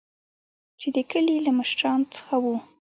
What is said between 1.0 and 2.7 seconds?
کلي له مشران څخه وو.